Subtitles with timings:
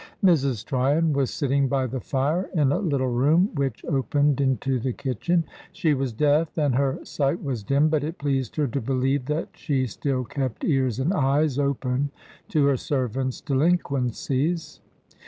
[0.25, 0.65] Mrs.
[0.65, 5.43] Tryon was sitting by the fire in a little room which opened into the kitchen.
[5.73, 9.49] She was deaf and her sight was dim, but it pleased her to believe that
[9.53, 12.09] she still kept ears and eyes open
[12.49, 14.79] to her servant's delinquencies.